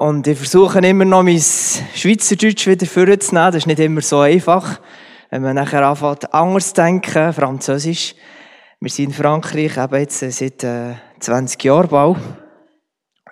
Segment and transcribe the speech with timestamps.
[0.00, 3.52] Und ich versuche immer noch mein Schweizerdeutsch wieder vorzunehmen.
[3.52, 4.80] Das ist nicht immer so einfach.
[5.28, 8.14] Wenn man nachher anfängt, anders zu denken, Französisch.
[8.80, 12.16] Wir sind in Frankreich eben jetzt seit äh, 20 Jahren bald.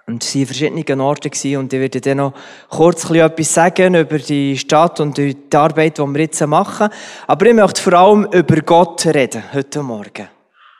[0.06, 2.34] Und es waren verschiedene Orte und ich werde dann noch
[2.68, 6.90] kurz etwas sagen über die Stadt und die Arbeit, die wir jetzt machen.
[7.26, 10.28] Aber ich möchte vor allem über Gott reden, heute Morgen.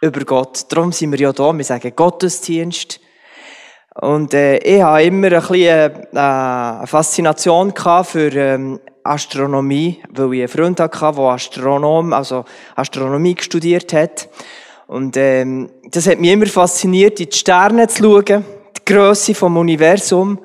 [0.03, 0.67] Über Gott.
[0.69, 1.51] Darum sind wir ja da.
[1.57, 3.01] Wir sagen Gottesdienst.
[4.01, 10.41] Und äh, ich habe immer ein bisschen äh, eine Faszination für ähm, Astronomie, weil ich
[10.41, 12.45] einen Freund hatte, der Astronom, also
[12.77, 14.29] Astronomie studiert hat.
[14.87, 18.45] Und ähm, das hat mich immer fasziniert, in die Sterne zu schauen,
[18.77, 20.39] die Größe vom Universum.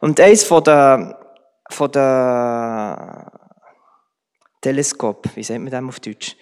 [0.00, 1.18] Und eins von der,
[1.68, 3.30] von der
[4.62, 6.34] Teleskop, wie sagt man das auf Deutsch?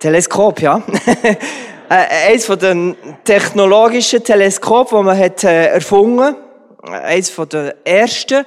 [0.00, 0.82] Teleskop, ja.
[1.90, 6.34] Äh, eins von den technologischen Teleskopen, die man hat äh, erfunden.
[6.82, 8.44] Eins von den ersten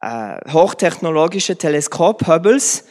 [0.00, 2.84] äh, hochtechnologischen Teleskop Hubbles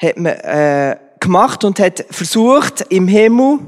[0.00, 3.60] hat man äh, gemacht und hat versucht im Himmel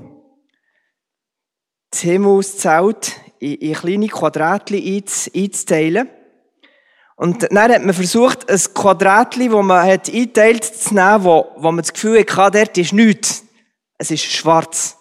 [1.91, 5.03] das Himmelszelt in, in kleine Quadratchen
[5.35, 6.11] einzuteilen.
[7.17, 11.73] Und dann hat man versucht, ein Quadratchen, das man hat eingeteilt zu nehmen, wo, wo
[11.73, 13.45] man das Gefühl hatte, dort ist nichts.
[13.97, 14.98] Es ist schwarz.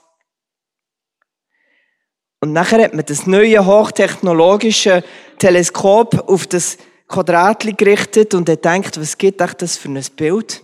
[2.40, 5.04] Und nachher hat man das neue hochtechnologische
[5.40, 10.64] Teleskop auf das Quadratli gerichtet und hat gedacht, was gibt euch das für ein Bild?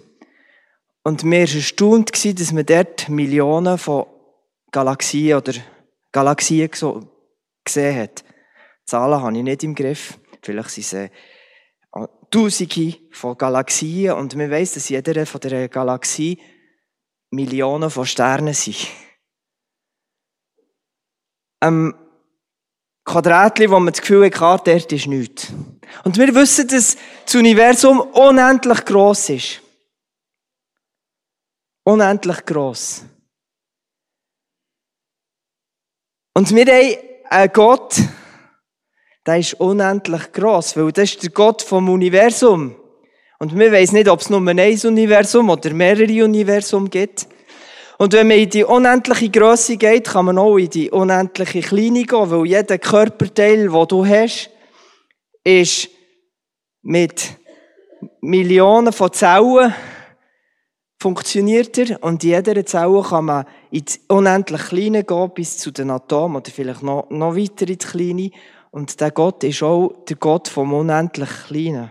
[1.04, 4.06] Und mir war erstaunt, dass man dort Millionen von
[4.72, 5.54] Galaxien oder
[6.12, 8.24] Galaxien gesehen hat.
[8.86, 10.20] Zahlen habe ich nicht im Griff.
[10.42, 11.10] Vielleicht sind es äh,
[12.32, 16.40] Tausende von Galaxien und man weiss, dass jeder von der Galaxie
[17.30, 18.88] Millionen von Sternen sind.
[21.64, 21.94] Ein
[23.06, 25.48] Quadratli, wo man das Gefühl hat, dort ist nichts.
[26.04, 29.62] Und wir wissen, dass das Universum unendlich groß ist.
[31.86, 33.06] Unendlich groß.
[36.34, 36.98] Und wir haben
[37.30, 37.96] einen Gott,
[39.26, 42.76] der ist unendlich groß, weil das ist der Gott vom Universum.
[43.40, 47.26] Und wir wissen nicht, ob es nur ein Universum oder mehrere Universum gibt.
[48.04, 52.04] Und wenn man in die unendliche Größe geht, kann man auch in die unendliche Kleine
[52.04, 54.50] gehen, weil jeder Körperteil, den du hast,
[55.46, 55.88] ist
[56.82, 57.38] mit
[58.20, 59.74] Millionen von Zellen
[61.02, 65.72] funktioniert er und in jeder Zelle kann man in die unendlich Kleine gehen, bis zu
[65.72, 68.32] den Atomen oder vielleicht noch, noch weiter in die Kleine.
[68.72, 71.90] Und der Gott ist auch der Gott vom unendlich Kleinen.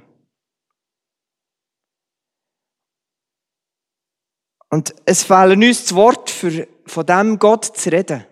[4.72, 8.24] Und es fehlen uns das Wort, für, von dem Gott zu reden.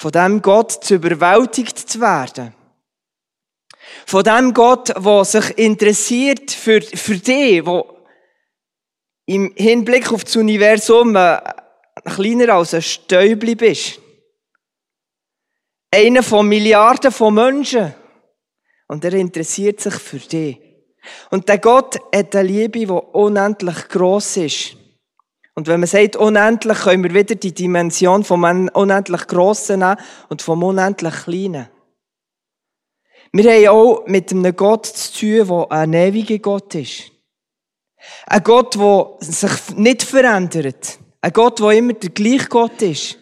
[0.00, 2.52] Von dem Gott zu überwältigt zu werden.
[4.06, 7.84] Von dem Gott, der sich interessiert für, für dich, der
[9.26, 11.40] im Hinblick auf das Universum äh,
[12.06, 14.00] kleiner als ein Stäubli bist.
[15.94, 17.94] Einer von Milliarden von Menschen.
[18.88, 20.67] Und er interessiert sich für dich.
[21.30, 24.76] Und der Gott hat eine Liebe, die unendlich groß ist.
[25.54, 29.96] Und wenn man sagt unendlich, können wir wieder die Dimension vom unendlich Grossen nehmen
[30.28, 31.68] und vom unendlich Kleinen.
[33.32, 37.10] Wir haben auch mit einem Gott zu tun, der ein ewiger Gott ist.
[38.26, 40.98] Ein Gott, der sich nicht verändert.
[41.20, 43.18] Ein Gott, der immer der gleiche Gott ist.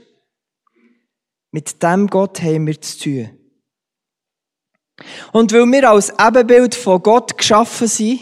[1.51, 3.36] Mit dem Gott haben wir zu tun.
[5.37, 8.21] Und weil wir als Ebenbild von Gott geschaffen sind,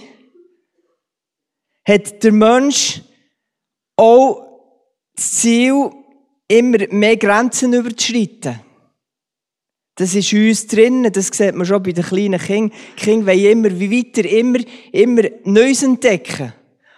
[1.87, 3.03] hat der Mensch
[3.97, 4.43] auch
[5.15, 5.93] das Ziel,
[6.49, 8.59] immer mehr Grenzen überzuschreiten.
[9.95, 12.73] Das ist uns drin, das sieht man schon bei den kleinen Kindern.
[12.99, 14.59] Die Kinder wollen immer weiter, immer,
[14.91, 16.53] immer Neues entdecken.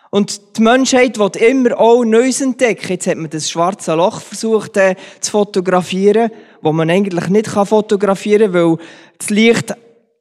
[0.08, 2.88] Und die Menschheit will immer auch Neues entdecken.
[2.88, 6.30] Jetzt hat man das schwarze Loch versucht äh, zu fotografieren,
[6.62, 8.78] wo man eigentlich nicht fotografieren kann, weil
[9.18, 9.74] das Licht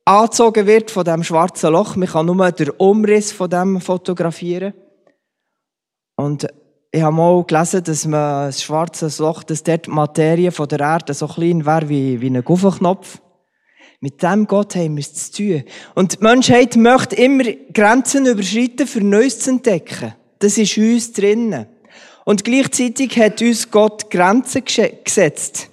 [0.05, 1.95] angezogen wird von dem schwarzen Loch.
[1.95, 4.73] Man kann nur den Umriss von dem fotografieren.
[6.15, 6.47] Und
[6.91, 10.79] ich habe mal gelesen, dass man das schwarze Loch, dass dort die Materie von der
[10.79, 13.19] Erde so klein wäre wie, wie ein Guffenknopf.
[13.99, 15.63] Mit dem Gott haben wir es zu tun.
[15.95, 17.43] Und die Menschheit möchte immer
[17.73, 20.13] Grenzen überschreiten, für Neues zu entdecken.
[20.39, 21.65] Das ist uns drinnen.
[22.23, 25.69] Und gleichzeitig hat uns Gott Grenzen gesetzt.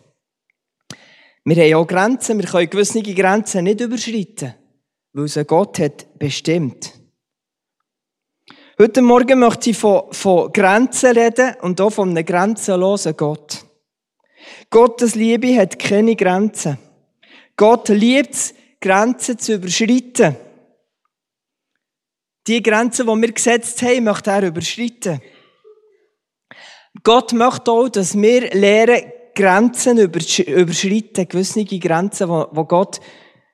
[1.45, 4.55] Wir haben auch Grenzen, wir können gewisse Grenzen nicht überschreiten,
[5.13, 6.93] weil es Gott hat bestimmt.
[8.79, 13.65] Heute Morgen möchte ich von, von Grenzen reden und auch von einem grenzenlosen Gott.
[14.71, 16.79] Gottes Liebe hat keine Grenzen.
[17.57, 20.37] Gott liebt es, Grenzen zu überschreiten.
[22.47, 25.21] Die Grenzen, die wir gesetzt haben, möchte er überschreiten.
[27.03, 33.01] Gott möchte auch, dass wir lernen, Grenzen überschreiten, gewisse Grenzen, wo Gott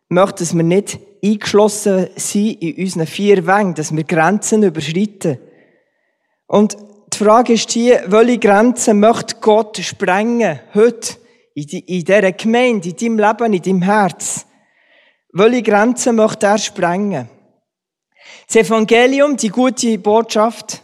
[0.08, 5.38] möchte, dass wir nicht eingeschlossen sind in unseren vier Wängen, dass wir Grenzen überschreiten.
[6.46, 6.76] Und
[7.12, 11.16] die Frage ist hier, welche Grenzen möchte Gott sprengen, heute,
[11.54, 14.46] in, in dieser Gemeinde, in deinem Leben, in deinem Herz?
[15.32, 17.28] Welche Grenzen möchte er sprengen?
[18.46, 20.82] Das Evangelium, die gute Botschaft,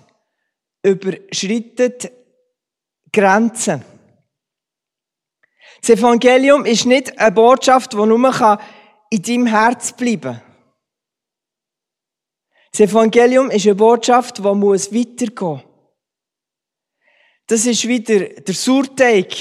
[0.83, 2.11] überschreitet
[3.13, 3.83] Grenzen.
[5.87, 8.59] Das Evangelium ist nicht eine Botschaft, die nur
[9.11, 10.43] in deinem Herz bleiben kann.
[12.73, 15.61] Das Evangelium ist eine Botschaft, die muss weitergehen muss.
[17.49, 19.35] Das ist wieder der Surteig.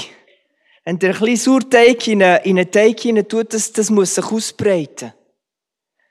[0.84, 5.14] Wenn der bisschen einen, in einen Teig hinein tut, das, das muss sich ausbreiten.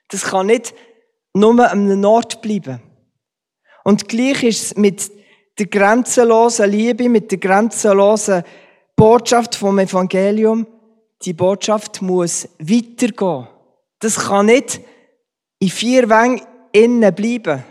[0.08, 0.72] Das kann nicht
[1.34, 2.80] nur an einem Ort bleiben.
[3.84, 5.12] Und gleich ist es mit
[5.58, 8.44] der grenzenlosen Liebe, mit der grenzenlosen
[8.96, 10.66] Botschaft vom Evangelium.
[11.22, 13.48] Die Botschaft muss weitergehen.
[14.00, 14.80] Das kann nicht
[15.58, 16.42] in vier Wängen
[16.72, 17.64] innen bleiben.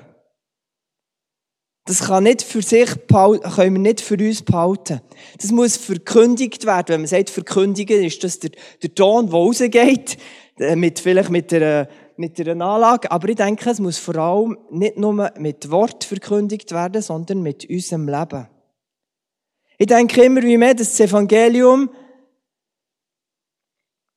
[1.85, 5.01] Das kann nicht für sich, können wir nicht für uns behalten.
[5.39, 6.89] Das muss verkündigt werden.
[6.89, 8.51] Wenn man sagt, verkündigen, ist das der,
[8.81, 10.17] der Ton, der rausgeht,
[10.59, 13.12] äh, mit, vielleicht mit einer, mit einer Anlage.
[13.12, 17.67] Aber ich denke, es muss vor allem nicht nur mit Wort verkündigt werden, sondern mit
[17.67, 18.47] unserem Leben.
[19.81, 21.89] Ich denke immer wie mehr, dass das Evangelium,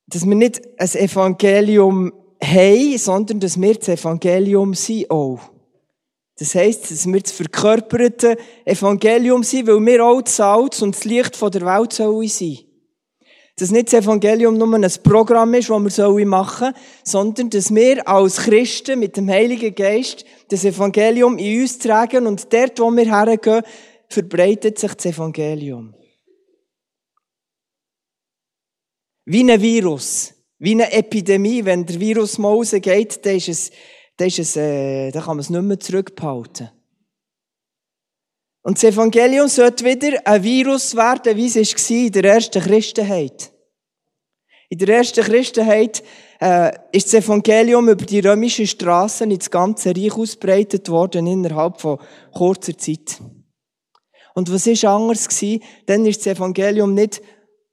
[0.05, 5.39] dass wir nicht ein Evangelium haben, sondern dass wir das Evangelium sind auch.
[6.37, 11.03] Das heisst, dass wir das verkörperte Evangelium sind, weil wir auch das Salz und das
[11.03, 12.59] Licht der Welt sollen sein.
[13.57, 18.07] Dass nicht das Evangelium nur ein Programm ist, das wir machen sollen, sondern dass wir
[18.07, 23.05] als Christen mit dem Heiligen Geist das Evangelium in uns tragen und dort, wo wir
[23.05, 23.63] hergehen,
[24.09, 25.93] verbreitet sich das Evangelium.
[29.25, 31.65] Wie ein Virus, wie eine Epidemie.
[31.65, 33.71] Wenn der Virus mal rausgeht, dann ist es
[34.17, 36.69] dann, ist es, äh, dann kann man es nicht mehr zurückbehalten.
[38.63, 43.51] Und das Evangelium sollte wieder ein Virus werden, wie es war in der ersten Christenheit.
[44.69, 46.01] In der ersten Christenheit
[46.39, 51.99] äh, ist das Evangelium über die römischen Straßen ins ganze Reich ausbreitet worden innerhalb von
[52.31, 53.19] kurzer Zeit.
[54.35, 55.63] Und was ist anders gewesen?
[55.87, 57.21] Dann ist das Evangelium nicht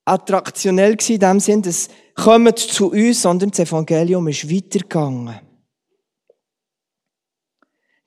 [0.04, 5.40] attraktionell gewesen, in dem Sinn, dass kommt zu uns, sondern das Evangelium ist weitergegangen.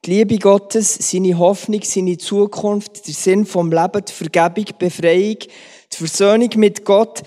[0.06, 5.38] Die Liebe Gottes, seine Hoffnung, seine Zukunft, der Sinn vom Leben, die Vergebung, die Befreiung,
[5.40, 7.24] die Versöhnung mit Gott,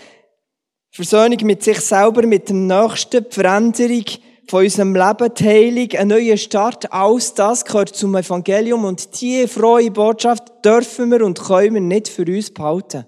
[0.93, 4.05] die Versöhnung mit sich selber, mit dem Nächsten, die Veränderung
[4.49, 9.47] von unserem Leben, die Heilung, ein neuer Start, alles das gehört zum Evangelium und diese
[9.47, 13.05] frohe Botschaft dürfen wir und können wir nicht für uns behalten.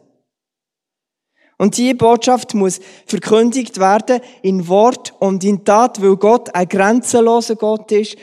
[1.57, 7.57] Und diese Botschaft muss verkündigt werden in Wort und in Tat, weil Gott ein grenzenloser
[7.57, 8.17] Gott ist,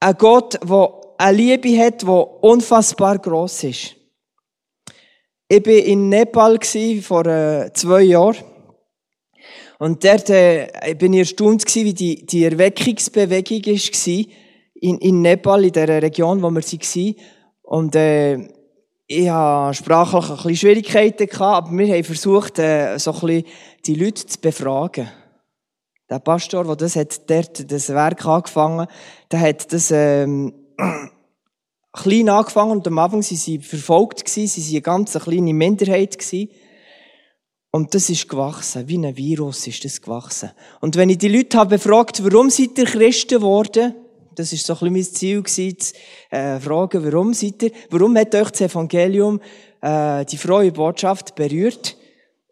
[0.00, 3.96] ein Gott, der eine Liebe hat, die unfassbar gross ist.
[5.48, 6.58] Ich war in Nepal
[7.02, 8.51] vor äh, zwei Jahren.
[9.82, 14.24] Und dort äh, bin ich erstaunt gewesen, wie die, die Erweckungsbewegung war
[14.74, 17.14] in, in Nepal, in der Region, wo wir waren.
[17.62, 18.48] Und äh,
[19.08, 23.44] ich hatte sprachlich ein bisschen Schwierigkeiten, gehabt, aber wir haben versucht, äh, so ein bisschen
[23.84, 25.10] die Leute zu befragen
[26.08, 28.86] der Pastor, der das hat, dort das Werk angefangen,
[29.32, 30.54] der hat das, ähm,
[31.92, 36.16] klein angefangen und am Anfang waren sie verfolgt gewesen, sie waren eine ganz kleine Minderheit
[36.16, 36.50] gewesen.
[37.74, 40.50] Und das ist gewachsen, wie ein Virus ist das gewachsen.
[40.82, 43.94] Und wenn ich die Leute habe befragt, warum seid ihr Christen geworden?
[44.34, 45.94] Das ist so ein bisschen mein Ziel gewesen, zu
[46.30, 49.40] äh, fragen, warum seid ihr, warum hat euch das Evangelium,
[49.80, 51.96] äh, die frohe Botschaft berührt?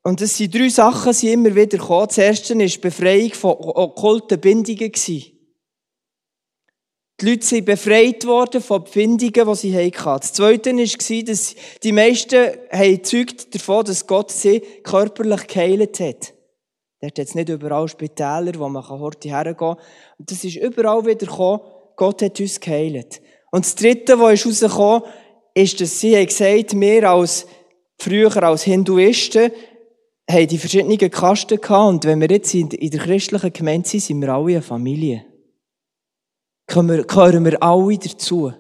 [0.03, 2.07] Und es sind drei Sachen, die immer wieder gekommen.
[2.09, 4.93] Das erste war die Befreiung von okkulten Bindungen.
[7.21, 10.21] Die Leute sind befreit worden von Bindungen, die sie hatten.
[10.21, 16.33] Das zweite war, dass die meisten zeugt davon, dass Gott sie körperlich geheilt hat.
[17.01, 19.77] Dort hat es nicht überall Spitäler, wo man heute hergehen kann.
[20.19, 21.61] Und das ist überall wieder gekommen,
[21.97, 23.21] Gott hat uns geheilt.
[23.51, 25.03] Und das dritte, was herausgekommen
[25.55, 27.47] ist, ist, dass sie gesagt haben, wir als,
[27.99, 29.51] früher als Hinduisten,
[30.31, 34.21] haben die verschiedenen Kasten gehabt und wenn wir jetzt in der christlichen Gemeinde sind, sind
[34.21, 35.30] wir alle eine Familie.
[36.71, 38.53] Gehören wir alle dazu.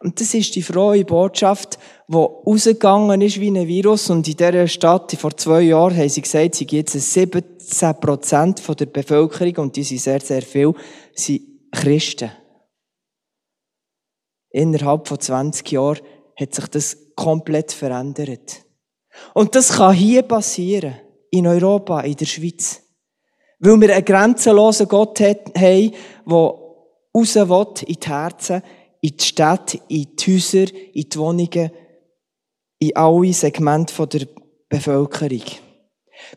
[0.00, 4.10] Und das ist die frohe Botschaft, die rausgegangen ist wie ein Virus.
[4.10, 8.80] Und in dieser Stadt, vor zwei Jahren, haben sie gesagt, sie gibt es 17 Prozent
[8.80, 10.72] der Bevölkerung, und die sind sehr, sehr viel,
[11.14, 12.32] sind Christen.
[14.50, 16.00] Innerhalb von 20 Jahren
[16.36, 18.64] hat sich das komplett verändert.
[19.34, 20.96] Und das kann hier passieren.
[21.30, 22.82] In Europa, in der Schweiz.
[23.60, 25.92] Weil wir einen grenzenlosen Gott haben,
[26.26, 26.59] der
[27.14, 28.62] raus will in die Herzen,
[29.00, 31.70] in die Städte, in die Häuser, in die Wohnungen,
[32.78, 34.26] in alle Segmente der
[34.68, 35.42] Bevölkerung.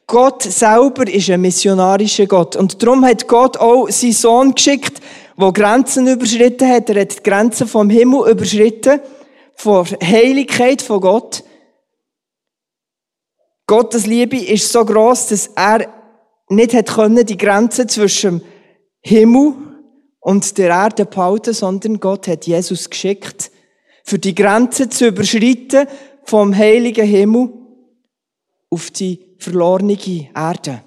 [0.08, 2.56] Gott selber ist ein missionarischer Gott.
[2.56, 5.01] Und darum hat Gott auch seinen Sohn geschickt,
[5.38, 6.89] der Grenzen überschritten hat.
[6.89, 9.01] Er hat die Grenzen vom Himmel überschritten,
[9.56, 11.44] von Heiligkeit von Gott.
[13.68, 15.88] Gottes Liebe ist so groß, dass er
[16.50, 18.42] nicht hat können, die Grenze zwischen
[19.01, 19.53] Himmel
[20.24, 23.51] und der Erde behalten, sondern Gott hat Jesus geschickt,
[24.06, 25.88] für die Grenze zu überschreiten
[26.24, 27.50] vom heiligen Himmel
[28.70, 29.98] auf die verlorene
[30.34, 30.82] Erde.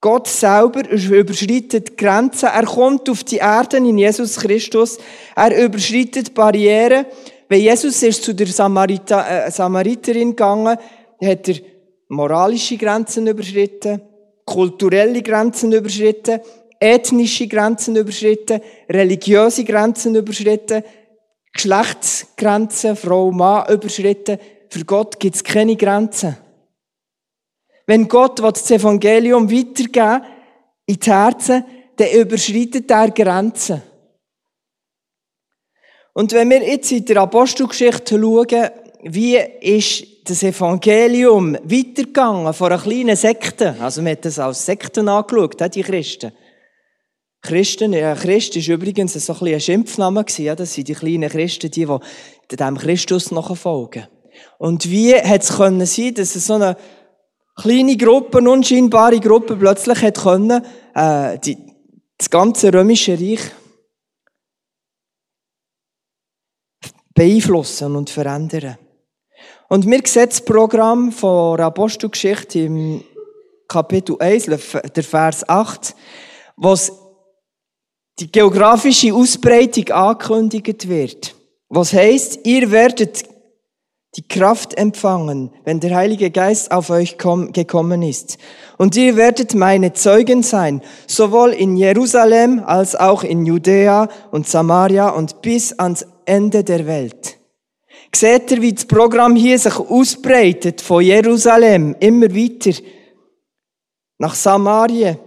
[0.00, 2.48] Gott selber überschreitet Grenzen.
[2.54, 4.98] Er kommt auf die Erde in Jesus Christus.
[5.34, 7.06] Er überschreitet Barrieren.
[7.48, 10.76] Wenn Jesus ist zu der Samarita, äh, Samariterin gegangen,
[11.20, 11.56] hat er
[12.08, 14.00] moralische Grenzen überschritten,
[14.44, 16.40] kulturelle Grenzen überschritten,
[16.80, 20.82] ethnische Grenzen überschritten, religiöse Grenzen überschritten,
[21.52, 24.38] Geschlechtsgrenzen, Frau, Mann überschritten.
[24.68, 26.36] Für Gott gibt es keine Grenzen.
[27.86, 30.24] Wenn Gott das Evangelium weitergeben
[30.86, 31.64] in die Herzen,
[31.96, 33.82] dann überschreitet er Grenzen.
[36.12, 38.70] Und wenn wir jetzt in der Apostelgeschichte schauen,
[39.02, 45.08] wie ist das Evangelium weitergegangen von einer kleinen Sekte, also man hat das als Sekten
[45.08, 46.32] angeschaut, die Christen.
[47.44, 50.94] Christen, ja, Christ ist übrigens so ein, bisschen ein Schimpfname gewesen, ja, das sind die
[50.94, 51.86] kleinen Christen, die,
[52.50, 54.08] die dem Christus nachfolgen.
[54.56, 56.76] Und wie hat es können sein, dass es so eine
[57.54, 61.58] kleine Gruppe, unscheinbare Gruppe plötzlich hat können, äh, die,
[62.16, 63.42] das ganze römische Reich
[67.14, 68.78] beeinflussen und verändern.
[69.68, 73.04] Und wir sehen das Programm von Apostelgeschichte im
[73.68, 75.94] Kapitel 1, der Vers 8,
[76.56, 77.03] was
[78.20, 81.34] die geografische Ausbreitung angekündigt wird.
[81.68, 83.24] Was heißt, ihr werdet
[84.16, 88.38] die Kraft empfangen, wenn der Heilige Geist auf euch gekommen ist.
[88.78, 95.08] Und ihr werdet meine Zeugen sein, sowohl in Jerusalem als auch in Judäa und Samaria
[95.08, 97.38] und bis ans Ende der Welt.
[98.14, 102.80] Seht ihr, wie das Programm hier sich ausbreitet von Jerusalem immer weiter
[104.18, 105.18] nach Samaria,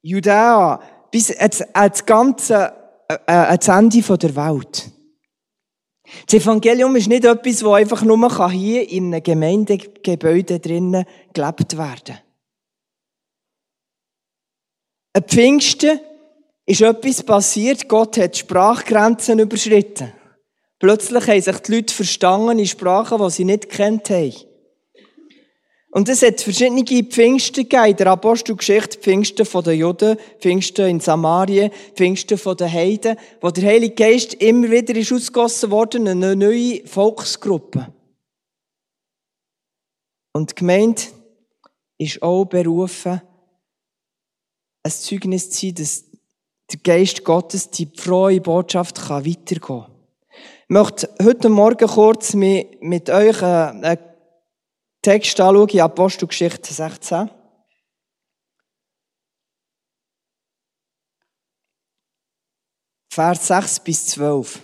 [0.00, 0.80] Judäa,
[1.14, 2.72] bis ans ganze
[3.08, 4.90] äh, äh, ans Ende der Welt.
[6.26, 12.18] Das Evangelium ist nicht etwas, das einfach nur hier in einem Gemeindegebäude drinnen gelebt werden
[15.12, 16.00] Ein Pfingsten
[16.66, 20.12] ist etwas passiert, Gott hat Sprachgrenzen überschritten.
[20.80, 24.34] Plötzlich haben sich die Leute verstanden in Sprachen, die sie nicht kennt haben.
[25.94, 28.98] Und es hat verschiedene Pfingsten gegeben in der Apostelgeschichte.
[28.98, 34.34] Pfingsten von den Juden, Pfingsten in Samarien, Pfingsten von den Heiden, wo der Heilige Geist
[34.34, 37.92] immer wieder ist ausgegossen worden, eine neue Volksgruppe.
[40.32, 41.00] Und die Gemeinde
[41.98, 43.22] ist auch berufen,
[44.82, 46.04] ein Zeugnis zu sein, dass
[46.72, 49.92] der Geist Gottes die frohe Botschaft kann weitergehen kann.
[50.64, 54.13] Ich möchte heute Morgen kurz mit euch einen
[55.04, 57.30] Text anschauen, in Apostelgeschichte 16.
[63.12, 64.60] Vers 6 bis 12.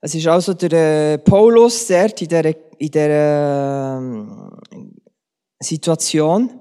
[0.00, 2.44] Es ist also der äh, Paulus dort in dieser,
[2.78, 4.56] in dieser ähm,
[5.58, 6.60] Situation.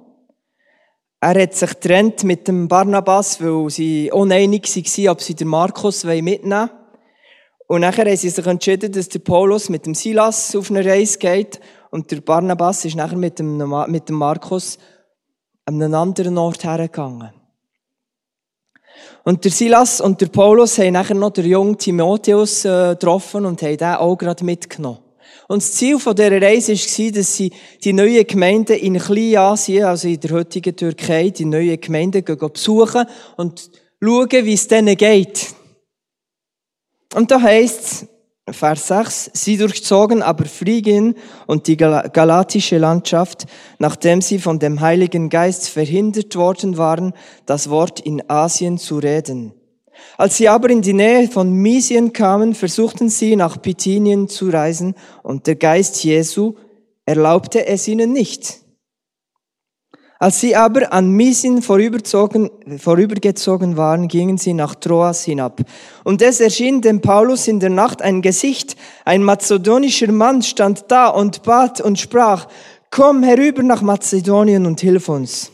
[1.22, 6.04] Er hat sich getrennt mit dem Barnabas, weil sie uneinig waren, ob sie den Markus
[6.04, 6.85] mitnehmen wollen.
[7.68, 11.18] Und nachher haben sie sich entschieden, dass der Paulus mit dem Silas auf eine Reise
[11.18, 13.58] geht und der Barnabas ist nachher mit dem,
[13.88, 14.78] mit dem Markus
[15.66, 17.32] an einen anderen Ort hergegangen.
[19.24, 23.62] Und der Silas und der Paulus haben nachher noch den jungen Timotheus äh, getroffen und
[23.64, 25.00] haben den auch gerade mitgenommen.
[25.48, 27.52] Und das Ziel von dieser Reise war, dass sie
[27.84, 33.06] die neuen Gemeinden in Kleinasien, also in der heutigen Türkei, die neuen Gemeinden besuchen
[33.38, 33.70] und
[34.02, 35.56] schauen, wie es denen geht.
[37.16, 38.08] Und da heißt
[38.52, 41.16] Vers 6, sie durchzogen aber Phrygien
[41.48, 43.46] und die galatische Landschaft,
[43.80, 47.14] nachdem sie von dem Heiligen Geist verhindert worden waren,
[47.46, 49.54] das Wort in Asien zu reden.
[50.18, 54.94] Als sie aber in die Nähe von Misien kamen, versuchten sie nach Bithynien zu reisen,
[55.24, 56.56] und der Geist Jesu
[57.06, 58.65] erlaubte es ihnen nicht.
[60.18, 62.50] Als sie aber an Misien vorübergezogen
[63.78, 65.62] waren, gingen sie nach Troas hinab.
[66.06, 68.78] Und es erschien dem Paulus in der Nacht ein Gesicht.
[69.04, 72.48] Ein mazedonischer Mann stand da und bat und sprach,
[72.92, 75.52] komm herüber nach Mazedonien und hilf uns.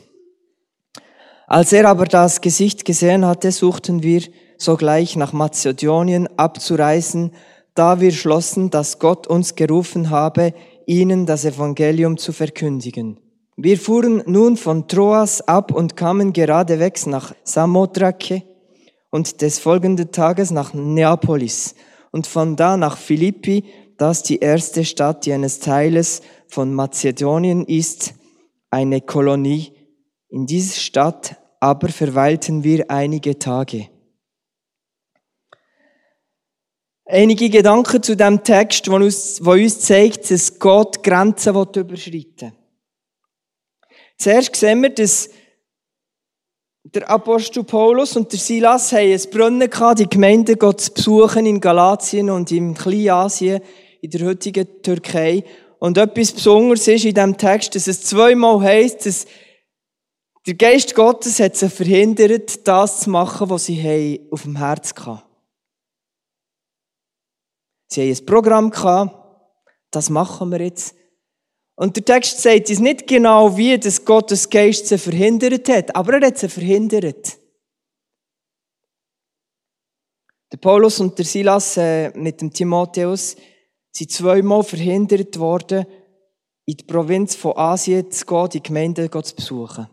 [1.47, 4.21] Als er aber das Gesicht gesehen hatte, suchten wir
[4.57, 7.31] sogleich nach Mazedonien abzureisen,
[7.73, 10.53] da wir schlossen, dass Gott uns gerufen habe,
[10.85, 13.17] ihnen das Evangelium zu verkündigen.
[13.63, 18.41] Wir fuhren nun von Troas ab und kamen geradewegs nach Samothrake
[19.11, 21.75] und des folgenden Tages nach Neapolis
[22.09, 23.65] und von da nach Philippi,
[23.99, 28.15] das die erste Stadt, die eines Teiles von Mazedonien ist,
[28.71, 29.73] eine Kolonie.
[30.29, 33.89] In dieser Stadt aber verweilten wir einige Tage.
[37.05, 38.95] Einige Gedanken zu dem Text, wo
[39.51, 42.60] uns zeigt, dass Gott Grenzen überschreiten will.
[44.21, 45.31] Zuerst sehen wir, dass
[46.83, 51.47] der Apostel Paulus und der Silas haben ein Brunnen gehabt, die Gemeinde Gott zu besuchen
[51.47, 53.63] in Galatien und im Kleinasien,
[53.99, 55.43] in der heutigen Türkei.
[55.79, 59.25] Und etwas Besonderes ist in diesem Text, dass es zweimal heisst, dass
[60.45, 65.23] der Geist Gottes hat sie verhindert, das zu machen, was sie auf dem Herz hatten.
[67.87, 69.15] Sie haben ein Programm gehabt,
[69.89, 71.00] das machen wir jetzt.
[71.81, 76.13] Und der Text sagt uns nicht genau, wie das Gottes Geist sie verhindert hat, aber
[76.13, 77.39] er hat sie verhindert.
[80.51, 83.35] Der Paulus und der Silas äh, mit dem Timotheus
[83.91, 85.87] sind zweimal verhindert worden,
[86.67, 89.87] in die Provinz von Asien zu gehen, die Gemeinde zu besuchen.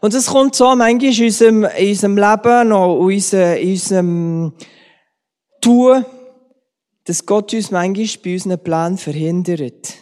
[0.00, 4.52] Und das kommt so manchmal in unserem, in unserem Leben und in unserem
[5.60, 6.06] Tun,
[7.02, 9.97] dass Gott uns manchmal bei unseren Plänen verhindert.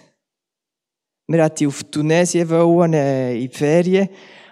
[1.28, 4.08] Wir hätten auf Tunesien wollen, äh, in die Ferien.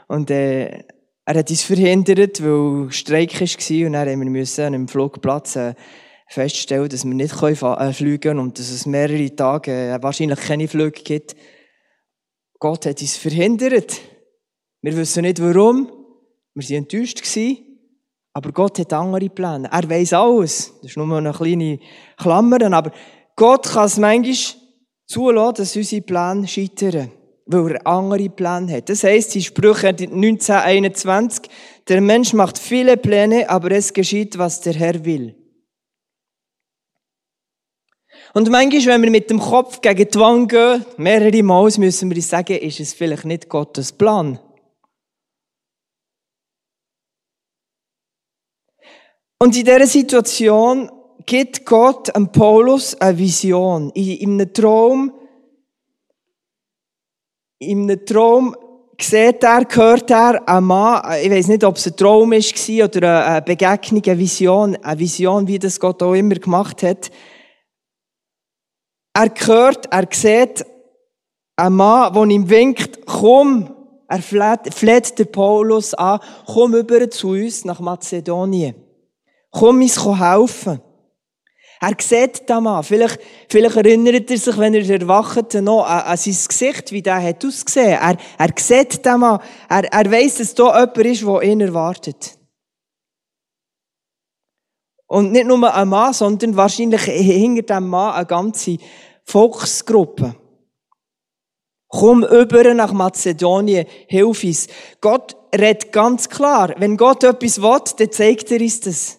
[0.09, 0.85] Und, äh,
[1.27, 5.57] er hat uns verhindert, weil Streik war und dann haben wir müssen an einem Flugplatz
[5.57, 5.75] äh,
[6.29, 10.69] feststellen, dass wir nicht können, äh, fliegen und dass es mehrere Tage äh, wahrscheinlich keine
[10.69, 11.35] Flüge gibt.
[12.59, 14.01] Gott hat uns verhindert.
[14.83, 15.91] Wir wissen nicht warum.
[16.55, 17.23] Wir waren enttäuscht.
[17.23, 17.59] Gewesen,
[18.35, 19.71] aber Gott hat andere Pläne.
[19.73, 20.75] Er weiß alles.
[20.83, 21.79] Das ist nur eine kleine
[22.19, 22.61] Klammer.
[22.73, 22.91] Aber
[23.35, 24.64] Gott kann es manchmal
[25.07, 27.11] zulassen, dass unsere Pläne scheitern,
[27.47, 28.89] weil er andere Pläne hat.
[28.89, 31.51] Das heisst, in Sprüche 1921,
[31.89, 35.35] der Mensch macht viele Pläne, aber es geschieht, was der Herr will.
[38.33, 42.23] Und manchmal, wenn wir mit dem Kopf gegen die Wand gehen, mehrere Mal müssen wir
[42.23, 44.41] sagen, ist es vielleicht nicht Gottes Plan.
[49.39, 50.91] Und in dieser Situation
[51.27, 53.91] gibt Gott an Paulus eine Vision.
[53.91, 55.13] In, einem Traum,
[57.59, 58.57] in einem Traum
[59.01, 63.27] sieht er, hört er einen Mann, ich weiß nicht, ob es ein Traum war oder
[63.27, 67.11] eine Begegnung, eine Vision, eine Vision, wie das Gott auch immer gemacht hat.
[69.15, 70.65] Er hört, er sieht
[71.57, 73.75] einen Mann, der ihm winkt, komm,
[74.09, 78.75] er fleht, fleht der Paulus an, komm über zu uns nach Mazedonien.
[79.51, 80.81] Komm uns helfen.
[81.85, 82.83] Er sieht den Mann.
[82.83, 83.21] Vielleicht,
[83.51, 87.45] vielleicht erinnert er sich, wenn er erwacht, noch an, an sein Gesicht, wie der hat
[87.45, 87.99] ausgesehen.
[88.01, 89.39] Er, er sieht den Mann.
[89.69, 92.39] Er, er weiss, dass da jemand ist, der ihn erwartet.
[95.07, 98.79] Und nicht nur ein Mann, sondern wahrscheinlich hinter dem Mann eine ganze
[99.25, 100.35] Volksgruppe.
[101.89, 104.69] Komm über nach Mazedonien, hilf uns.
[105.03, 106.75] Gott redet ganz klar.
[106.79, 109.19] Wenn Gott etwas will, dann zeigt er uns das.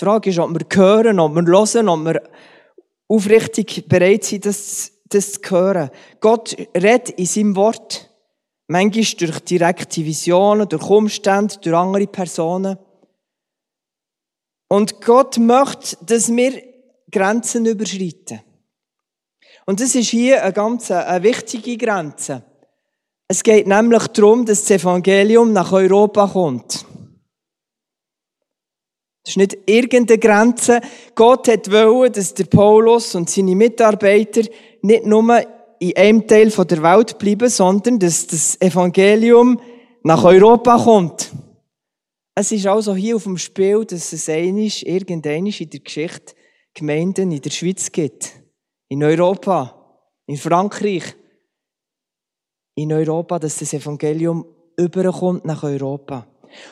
[0.00, 2.22] Die Frage ist, ob wir hören, ob wir hören, ob wir
[3.06, 5.90] aufrichtig bereit sind, das, das zu hören.
[6.20, 8.08] Gott redet in seinem Wort.
[8.68, 12.78] Manchmal durch direkte Visionen, durch Umstände, durch andere Personen.
[14.68, 16.62] Und Gott möchte, dass wir
[17.10, 18.40] Grenzen überschreiten.
[19.66, 22.42] Und das ist hier eine ganz eine wichtige Grenze.
[23.28, 26.86] Es geht nämlich darum, dass das Evangelium nach Europa kommt.
[29.22, 30.80] Das ist nicht irgendeine Grenze.
[31.14, 34.42] Gott hat wollen, dass der Paulus und seine Mitarbeiter
[34.82, 35.42] nicht nur
[35.78, 39.60] in einem Teil der Welt bleiben, sondern dass das Evangelium
[40.02, 41.32] nach Europa kommt.
[42.34, 46.34] Es ist also hier auf dem Spiel, dass es einisch, irgendeinisch in der Geschichte
[46.72, 48.32] Gemeinden in der Schweiz gibt.
[48.88, 50.02] In Europa.
[50.26, 51.02] In Frankreich.
[52.76, 56.26] In Europa, dass das Evangelium überkommt nach Europa.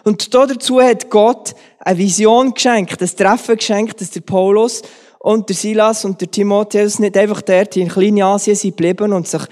[0.05, 4.83] Und dazu hat Gott eine Vision geschenkt, ein Treffen geschenkt, dass der Paulus
[5.19, 9.43] und der Silas und der Timotheus nicht einfach dort in Kleinasien sind geblieben und sich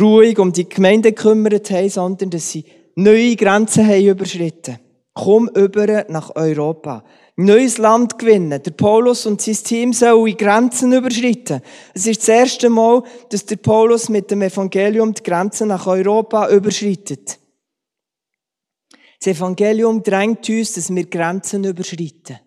[0.00, 2.64] ruhig um die Gemeinde gekümmert haben, sondern dass sie
[2.94, 4.78] neue Grenzen haben überschritten.
[5.14, 7.04] Komm über nach Europa.
[7.36, 8.62] Neues Land gewinnen.
[8.62, 11.62] Der Paulus und sein Team sollen Grenzen überschreiten.
[11.92, 16.48] Es ist das erste Mal, dass der Paulus mit dem Evangelium die Grenzen nach Europa
[16.48, 17.38] überschreitet.
[19.24, 22.40] Das Evangelium drängt uns, dass wir Grenzen überschreiten.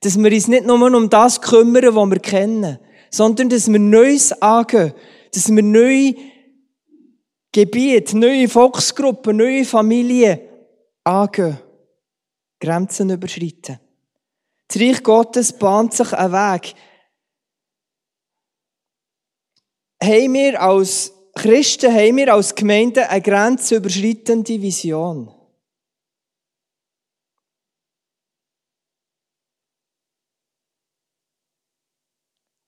[0.00, 2.78] Dass wir uns nicht nur um das kümmern, was wir kennen,
[3.10, 4.94] sondern dass wir Neues angehen.
[5.34, 6.14] Dass wir neue
[7.50, 10.38] Gebiete, neue Volksgruppen, neue Familien
[11.02, 11.58] angehen.
[12.60, 13.80] Grenzen überschreiten.
[14.68, 16.74] Das Reich Gottes bahnt sich einen Weg.
[20.00, 25.35] Haben wir als Christen, haben wir als Gemeinde eine grenzüberschreitende Vision?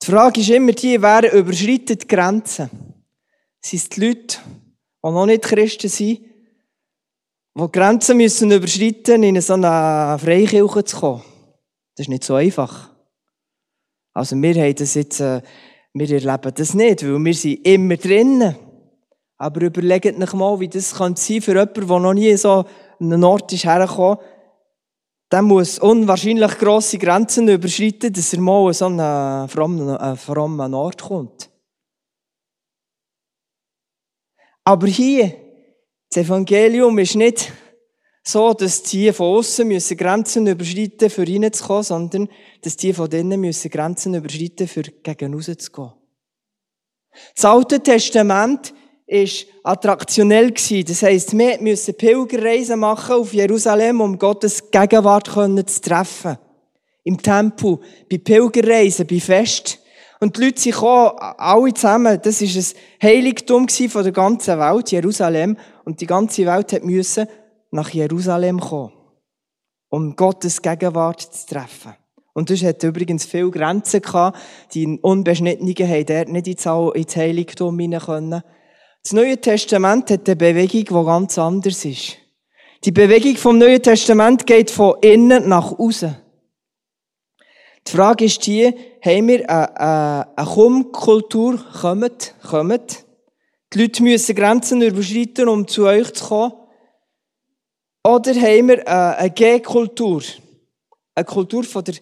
[0.01, 2.69] Die Frage ist immer die, wer überschreitet Grenzen?
[3.61, 4.37] Sind es die Leute,
[5.03, 6.21] die noch nicht Christen sind,
[7.57, 11.23] die Grenzen müssen überschreiten, in so eine Freikirche zu kommen?
[11.95, 12.91] Das ist nicht so einfach.
[14.13, 15.41] Also wir haben das jetzt, äh,
[15.93, 18.55] wir erleben das nicht, weil wir sind immer drinnen.
[19.37, 22.65] Aber überlegt euch mal, wie das kann sein für jemanden, der noch nie so
[22.99, 24.19] einen Ort ist hergekommen.
[25.31, 30.73] Der muss unwahrscheinlich grosse Grenzen überschreiten, dass er mal an so einen frommen, äh, frommen
[30.73, 31.49] Ort kommt.
[34.63, 35.35] Aber hier,
[36.09, 37.51] das Evangelium ist nicht
[38.23, 42.29] so, dass die von außen müssen Grenzen überschreiten, für reinzukommen, sondern
[42.61, 45.93] dass die von drinnen müssen Grenzen überschreiten, für gegen rauszugehen.
[47.35, 48.73] Das Alte Testament
[49.09, 50.85] ist attraktionell gewesen.
[50.87, 56.37] Das heisst, wir müssen Pilgerreisen machen auf Jerusalem, um Gottes Gegenwart zu treffen.
[57.03, 59.79] Im Tempel, bei Pilgerreisen, bei Fest.
[60.19, 62.19] Und die Leute gekommen, alle zusammen.
[62.21, 65.57] Das ist ein Heiligtum von der ganzen Welt, Jerusalem.
[65.85, 67.27] Und die ganze Welt müssen
[67.71, 68.93] nach Jerusalem kommen,
[69.89, 71.93] um Gottes Gegenwart zu treffen.
[72.33, 74.37] Und das hat übrigens viele Grenzen gehabt.
[74.73, 78.43] Die Unbeschnittenen haben dort nicht ins Heiligtum hinein können.
[79.03, 82.17] Das Neue Testament hat eine Bewegung, die ganz anders ist.
[82.83, 86.17] Die Bewegung vom Neuen Testament geht von innen nach außen.
[87.87, 90.45] Die Frage ist die, haben wir eine, eine?
[90.45, 92.33] Kommt, kommt.
[93.73, 96.53] Die Leute müssen Grenzen überschreiten, um zu euch zu kommen.
[98.03, 100.21] Oder haben wir eine G-Kultur?
[101.15, 101.95] Eine Kultur von der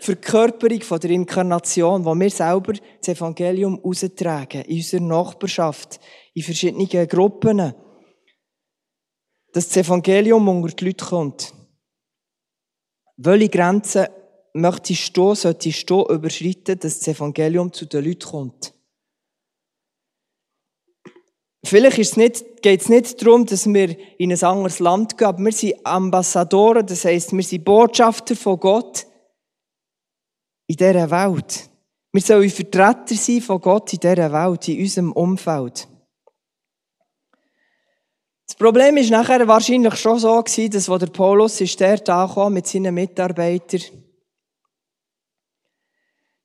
[0.00, 6.00] Verkörperung, von der Inkarnation, wo wir selber das Evangelium austragen, in unserer Nachbarschaft,
[6.32, 7.74] in verschiedenen Gruppen.
[9.52, 11.52] Dass das Evangelium unter die Leute kommt.
[13.16, 14.06] Welche Grenzen
[14.54, 18.72] möchtest du, solltest du überschreiten, dass das Evangelium zu den Leuten kommt?
[21.62, 25.26] Vielleicht ist es nicht, geht es nicht darum, dass wir in ein anderes Land gehen,
[25.26, 29.06] aber wir sind Ambassadoren, das heisst, wir sind Botschafter von Gott
[30.70, 31.68] in dieser Welt.
[32.12, 35.88] Wir sollen Vertreter sein von Gott in dieser Welt, in unserem Umfeld.
[38.46, 42.48] Das Problem ist nachher wahrscheinlich schon so gewesen, dass, wo der Paulus ist der da
[42.48, 43.80] mit seinen Mitarbeitern,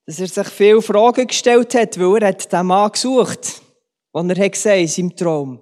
[0.08, 3.62] dass er sich viele Fragen gestellt hat, weil er hat den Mann gesucht
[4.12, 5.60] was er hat gesehen in seinem Traum.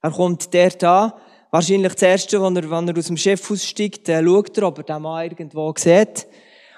[0.00, 1.16] Er kommt der da,
[1.50, 4.84] wahrscheinlich das Erste, wenn er, wenn er aus dem Chef aussteigt, schaut er, ob er
[4.84, 6.26] den Mann irgendwo sieht.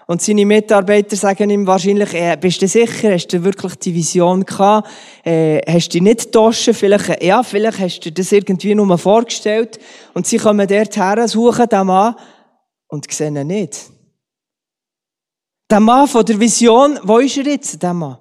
[0.08, 4.44] Und seine Mitarbeiter sagen ihm wahrscheinlich, äh, bist du sicher, hast du wirklich die Vision
[4.44, 4.88] gehabt?
[5.24, 6.70] Äh, hast du nicht getauscht?
[6.74, 9.80] Vielleicht, äh, ja, vielleicht hast du das irgendwie nur vorgestellt.
[10.14, 12.14] Und sie kommen dort her, suchen den Mann
[12.86, 13.90] und sehen ihn nicht.
[15.68, 18.18] Der Mann von der Vision, wo ist er jetzt, der Mann?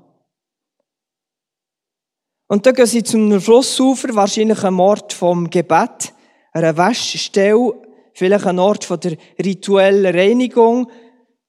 [2.47, 6.13] Und dann gehen sie zum Flussufer, wahrscheinlich ein Ort vom Gebet,
[6.51, 7.73] eine Waschstelle,
[8.13, 10.89] vielleicht ein Ort von der rituellen Reinigung.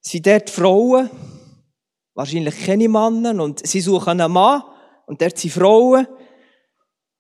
[0.09, 1.11] Sie dort Frauen,
[2.15, 4.63] wahrscheinlich keine Männer, und sie suchen einen Mann,
[5.07, 6.07] und dort sind Frauen,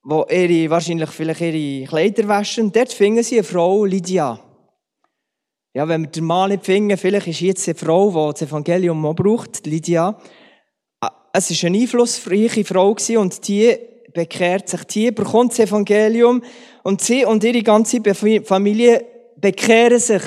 [0.05, 2.67] die ihre, wahrscheinlich vielleicht ihre Kleider waschen.
[2.67, 4.39] Und dort finden sie eine Frau, Lydia.
[5.75, 9.05] Ja, wenn wir den Mann nicht finden, vielleicht ist jetzt eine Frau, die das Evangelium
[9.05, 10.17] auch braucht, Lydia.
[11.33, 13.77] Es war eine einflussreiche Frau und die
[14.15, 16.41] bekehrt sich, die bekommt das Evangelium
[16.85, 18.01] und sie und ihre ganze
[18.45, 19.05] Familie
[19.39, 20.23] bekehren sich.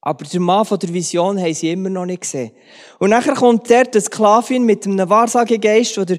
[0.00, 2.52] Aber der Mann von der Vision haben sie immer noch nicht gesehen.
[2.98, 6.18] Und nachher kommt der, der Sklavin mit einem Wahrsagegeist, der der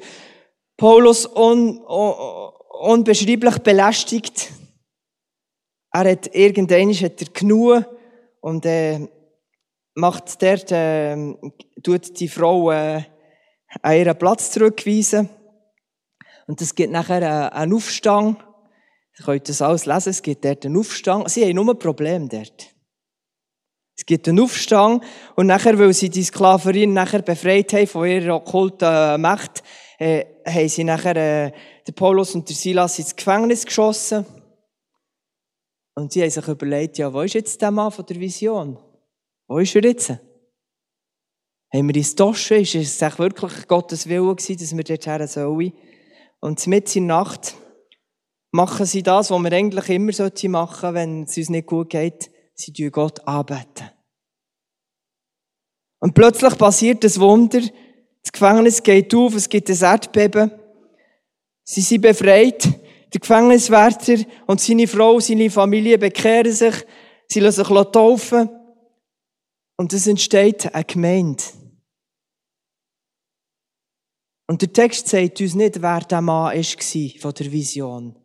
[0.77, 2.13] Paulus un, un,
[2.81, 4.51] unbeschreiblich belästigt.
[5.91, 7.85] er hat irgendwann hat er genug
[8.41, 9.07] und äh,
[9.95, 11.33] macht dort, äh,
[11.83, 13.03] tut die Frau äh,
[13.81, 15.29] an ihren Platz zurückweisen.
[16.47, 18.37] Und es gibt nachher äh, einen Aufstand.
[19.17, 21.29] Ihr könnt das alles lesen, es gibt dort einen Aufstand.
[21.29, 22.73] Sie haben nur ein Problem dort.
[23.99, 25.03] Es gibt einen Aufstand
[25.35, 29.61] und nachher, weil sie die Sklaverin nachher befreit haben von ihrer okkulten Macht,
[29.97, 31.51] äh, haben sie nachher äh,
[31.85, 34.25] den Paulus und der Silas ins Gefängnis geschossen.
[35.95, 38.79] Und sie haben sich überlegt, ja, wo ist jetzt der Mann von der Vision?
[39.49, 40.11] Wo ist er jetzt?
[40.11, 42.55] Haben wir ins Tasche?
[42.55, 45.73] Ist es wirklich Gottes Wille gewesen, dass wir dort her sollen?
[46.39, 47.53] Und mit in der Nacht
[48.51, 52.31] machen sie das, was wir eigentlich immer machen sollten, wenn es uns nicht gut geht.
[52.59, 53.89] Sie tun Gott anbeten.
[55.99, 57.61] Und plötzlich passiert das Wunder.
[58.21, 60.51] Das Gefängnis geht auf, es gibt ein Erdbeben.
[61.63, 62.65] Sie sind befreit.
[63.13, 66.75] Der Gefängniswärter und seine Frau, seine Familie bekehren sich.
[67.27, 68.49] Sie lassen sich taufen.
[69.77, 71.43] Und es entsteht eine Gemeinde.
[74.47, 78.15] Und der Text sagt uns nicht, wer der Mann war von der Vision.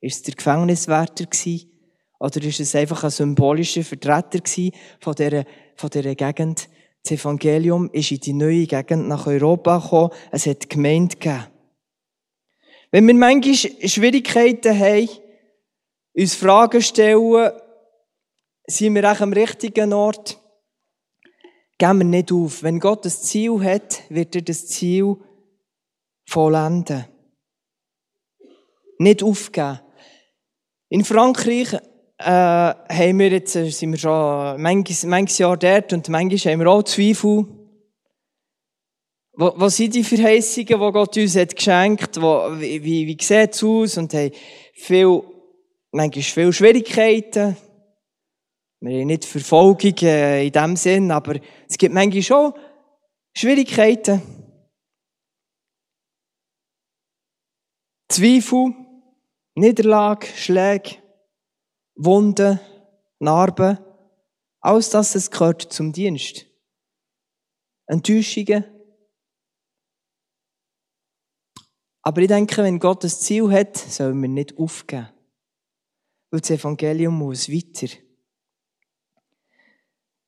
[0.00, 1.75] Ist es der Gefängniswärter gewesen?
[2.18, 6.68] Oder ist es einfach ein symbolischer Vertreter gewesen von dieser, von dieser Gegend?
[7.02, 10.10] Das Evangelium ist in die neue Gegend nach Europa gekommen.
[10.32, 11.46] Es hat Gemeinde gegeben.
[12.90, 15.08] Wenn wir manchmal Schwierigkeiten haben,
[16.14, 17.52] uns Fragen stellen,
[18.66, 20.40] sind wir auch am richtigen Ort,
[21.78, 22.62] gehen wir nicht auf.
[22.62, 25.16] Wenn Gott ein Ziel hat, wird er das Ziel
[26.26, 27.04] vollenden.
[28.98, 29.80] Nicht aufgeben.
[30.88, 31.76] In Frankreich
[32.18, 36.60] äh, haben wir jetzt, äh, sind wir schon manches, manches Jahr dort und manchmal haben
[36.60, 37.46] wir auch Zweifel.
[39.38, 42.20] Was sind die Verheißungen, die Gott uns hat geschenkt?
[42.22, 43.98] Wo, wie, wie, wie sieht es aus?
[43.98, 44.30] Und haben
[44.72, 45.22] viel,
[45.92, 47.54] manchmal viele Schwierigkeiten.
[48.80, 52.54] Wir haben nicht Verfolgung äh, in dem Sinn, aber es gibt manchmal schon
[53.36, 54.22] Schwierigkeiten.
[58.08, 58.72] Zweifel,
[59.54, 60.96] Niederlage, Schläge,
[61.96, 62.60] Wunden,
[63.18, 63.78] Narben,
[64.60, 66.46] alles das, das gehört zum Dienst.
[67.86, 68.64] Enttäuschungen.
[72.02, 75.08] Aber ich denke, wenn Gott ein Ziel hat, sollen wir nicht aufgeben.
[76.30, 77.92] Weil das Evangelium muss weiter.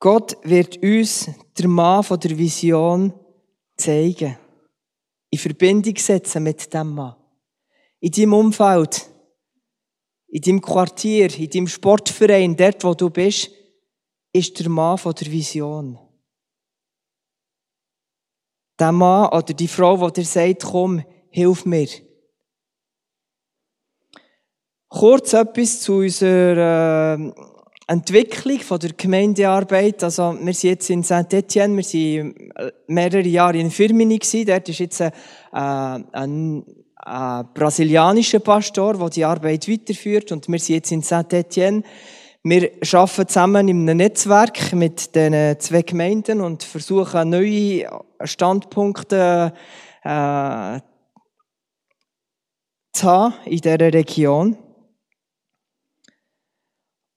[0.00, 3.12] Gott wird uns der Mann von der Vision
[3.76, 4.38] zeigen.
[5.30, 7.16] In Verbindung setzen mit dem Mann
[8.00, 9.10] in deinem Umfeld,
[10.28, 13.50] in deinem Quartier, in deinem Sportverein, dort, wo du bist,
[14.32, 15.98] ist der Mann von der Vision.
[18.78, 21.88] Der Mann oder die Frau, die dir sagt, komm, hilf mir.
[24.88, 27.32] Kurz etwas zu unserer äh,
[27.88, 30.04] Entwicklung von der Gemeindearbeit.
[30.04, 34.46] Also, wir sind jetzt in Saint-Etienne, wir sind äh, mehrere Jahre in Firmini gewesen.
[34.46, 35.12] Dort ist jetzt ein,
[35.52, 40.32] äh, ein ein brasilianischer Pastor, der die Arbeit weiterführt.
[40.32, 41.82] Und wir sind jetzt in Saint-Etienne.
[42.42, 47.88] Wir arbeiten zusammen in einem Netzwerk mit den zwei Gemeinden und versuchen neue
[48.22, 49.52] Standpunkte
[50.02, 50.80] äh,
[52.92, 54.56] zu haben in dieser Region.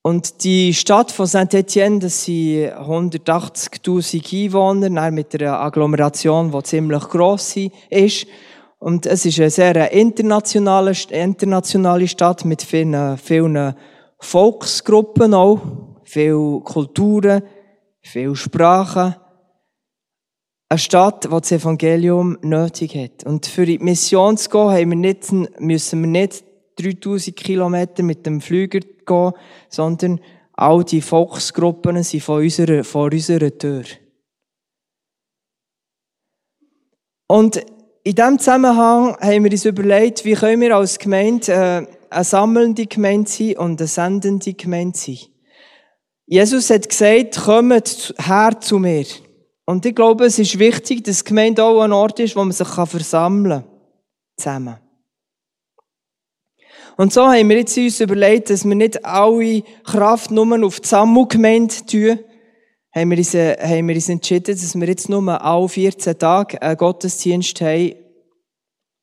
[0.03, 7.55] Und die Stadt von Saint-Étienne, das sind 180.000 Einwohner, mit einer Agglomeration, die ziemlich gross
[7.89, 8.25] ist.
[8.81, 13.75] Und es ist eine sehr internationale, internationale Stadt mit vielen, vielen
[14.17, 15.61] Volksgruppen auch,
[16.03, 17.43] vielen Kulturen,
[18.01, 19.15] vielen Sprachen.
[20.67, 23.23] Eine Stadt, die das Evangelium nötig hat.
[23.23, 26.43] Und für die Mission zu gehen, haben wir nicht, müssen wir nicht
[26.77, 29.31] 3000 Kilometer mit dem Flüger gehen,
[29.69, 30.19] sondern
[30.53, 33.83] all die Volksgruppen sind vor unserer, vor unserer Tür.
[37.27, 37.63] Und
[38.03, 42.87] in diesem Zusammenhang haben wir uns überlegt, wie können wir als Gemeinde äh, eine sammelnde
[42.87, 45.19] Gemeinde sein und eine sendende Gemeinde sein.
[46.25, 49.05] Jesus hat gesagt, kommt her zu mir.
[49.65, 52.51] Und ich glaube, es ist wichtig, dass die Gemeinde auch ein Ort ist, wo man
[52.51, 53.69] sich versammeln kann.
[54.37, 54.77] Zusammen.
[56.97, 60.87] Und so haben wir jetzt uns überlegt, dass wir nicht alle Kraft nur auf die
[60.87, 62.19] Sammelgemeinde tun,
[62.93, 66.61] haben wir, uns, äh, haben wir uns entschieden, dass wir jetzt nur alle 14 Tage
[66.61, 67.95] einen Gottesdienst haben,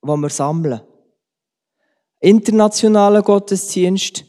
[0.03, 0.81] wo wir sammeln.
[2.21, 4.25] Internationalen Gottesdienst.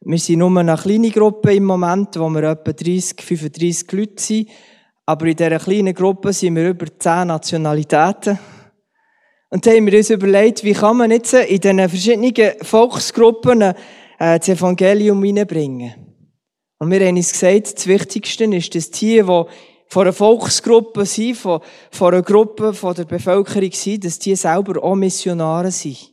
[0.00, 4.48] Wir sind nur eine kleine Gruppe im Moment, wo wir etwa 30, 35 Leute sind.
[5.04, 8.38] Aber in dieser kleinen Gruppe sind wir über 10 Nationalitäten.
[9.50, 13.74] Und da haben wir uns überlegt, wie kann man jetzt in diesen verschiedenen Volksgruppen äh,
[14.18, 16.05] das Evangelium hineinbringen.
[16.78, 21.36] Und wir haben uns gesagt, das Wichtigste ist, dass die, die von einer Volksgruppe sind,
[21.36, 21.60] von,
[21.90, 26.12] von einer Gruppe von der Bevölkerung sind, dass die selber auch Missionare sind.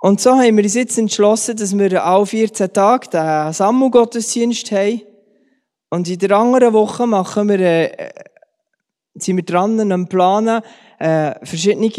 [0.00, 5.00] Und so haben wir uns jetzt entschlossen, dass wir alle 14 Tage den Sammelgottesdienst haben.
[5.88, 8.12] Und in der anderen Woche machen wir, äh,
[9.14, 10.60] sind wir dran am Planen,
[10.98, 11.90] äh, verschiedene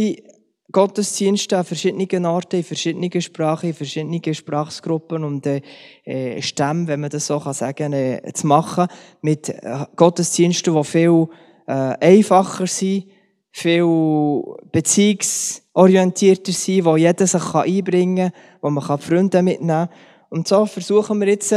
[0.75, 7.09] Gottesdienste an verschiedenen Orten, in verschiedenen Sprachen, in verschiedenen Sprachgruppen und äh, Stämmen, wenn man
[7.09, 8.87] das so kann sagen äh, zu machen,
[9.21, 11.27] mit äh, Gottesdiensten, die viel
[11.65, 13.05] äh, einfacher sind,
[13.53, 19.89] viel beziehungsorientierter sind, wo jeder sich einbringen kann, wo man Freunde mitnehmen kann.
[20.27, 21.55] Und so versuchen wir jetzt,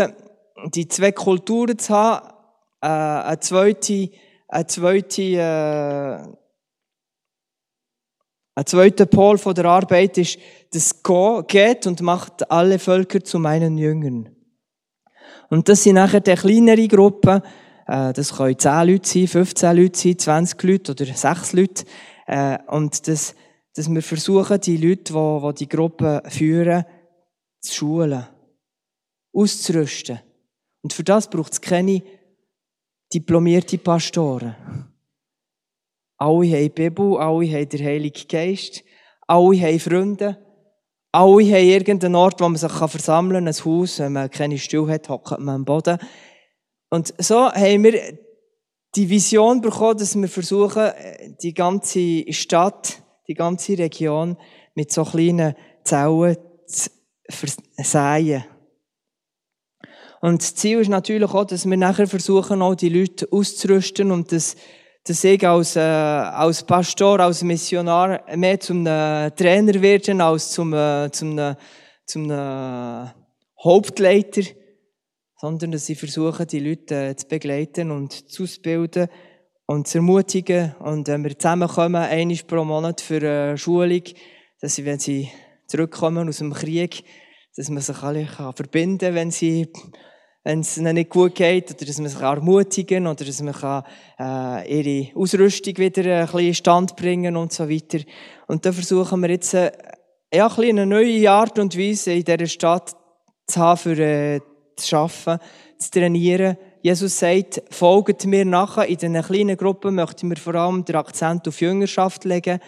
[0.76, 2.28] die zwei Kulturen zu haben,
[2.82, 4.10] äh, eine zweite,
[4.46, 6.47] eine zweite äh,
[8.58, 10.36] ein zweiter Pol von der Arbeit ist,
[10.72, 11.00] das
[11.46, 14.30] geht und macht alle Völker zu meinen Jüngern.
[15.48, 17.40] Und das sind nachher die kleinere Gruppen,
[17.86, 21.84] äh, das können 10 Leute sein, 15 Leute sein, 20 Leute oder 6 Leute.
[22.26, 23.36] Äh, und das,
[23.76, 26.84] dass wir versuchen, die Leute, die, die die Gruppe führen,
[27.60, 28.26] zu schulen,
[29.32, 30.18] auszurüsten.
[30.82, 32.02] Und für das braucht es keine
[33.14, 34.56] diplomierte Pastoren.
[36.18, 38.82] Alle haben die Bibel, alle haben den Heiligen Geist,
[39.26, 40.36] alle haben Freunde,
[41.12, 43.98] alle haben irgendeinen Ort, wo man sich versammeln kann, ein Haus.
[44.00, 45.98] Wenn man keine Stuhl hat, hockt man am Boden.
[46.90, 48.18] Und so haben wir
[48.94, 50.90] die Vision bekommen, dass wir versuchen,
[51.42, 54.36] die ganze Stadt, die ganze Region
[54.74, 55.54] mit so kleinen
[55.84, 56.90] Zellen zu
[57.28, 58.44] versehen.
[60.20, 64.32] Und das Ziel ist natürlich auch, dass wir nachher versuchen, auch die Leute auszurüsten und
[64.32, 64.56] das
[65.08, 70.74] dass ich als, äh, als Pastor, als Missionar mehr zum äh, Trainer werde als zum,
[70.74, 71.54] äh, zum, äh,
[72.04, 73.06] zum äh,
[73.64, 74.42] Hauptleiter,
[75.40, 79.08] sondern dass ich versuche, die Leute äh, zu begleiten und zu ausbilden
[79.66, 80.74] und zu ermutigen.
[80.80, 84.02] Und wenn wir zusammenkommen, einmal pro Monat für eine Schulung,
[84.60, 85.30] dass sie, wenn sie
[85.66, 87.02] zurückkommen aus dem Krieg,
[87.56, 89.72] dass man sich alle verbinden kann, wenn sie
[90.48, 93.52] wenn es ihnen nicht gut geht, oder dass man sich ermutigen kann, oder dass man
[93.52, 93.84] kann,
[94.18, 97.98] äh, ihre Ausrüstung wieder ein bisschen in Stand bringen und so weiter.
[98.46, 99.70] Und da versuchen wir jetzt, äh,
[100.32, 102.96] ja, ein eine neue Art und Weise in dieser Stadt
[103.46, 104.40] zu haben, für äh,
[104.76, 105.44] zu arbeiten,
[105.78, 106.56] zu trainieren.
[106.80, 108.86] Jesus sagt, folgt mir nachher.
[108.86, 112.58] In diesen kleinen Gruppen möchten wir vor allem den Akzent auf Jüngerschaft legen,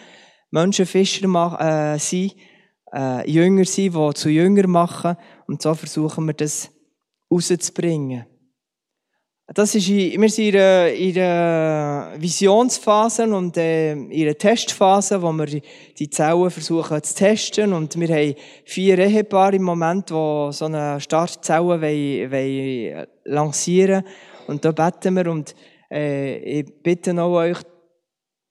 [0.51, 2.31] Menschenfischer äh, sein,
[2.93, 5.17] äh, Jünger sein, die zu Jünger machen.
[5.47, 6.69] Und so versuchen wir das
[7.31, 8.25] rauszubringen.
[9.53, 15.33] Das ist, wir sind in einer, in einer Visionsphase und äh, in einer Testphase, wo
[15.33, 15.61] wir
[15.99, 17.73] die Zellen versuchen zu testen.
[17.73, 24.05] Und wir haben vier Ehepaare im Moment, die so eine Startzelle wollen, wollen lancieren
[24.47, 25.29] Und da beten wir.
[25.29, 25.53] Und
[25.91, 27.57] äh, ich bitte auch euch,